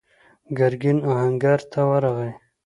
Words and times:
ګرګين 0.57 0.97
آهنګر 1.11 1.59
ته 1.71 1.81
ورغی. 1.89 2.31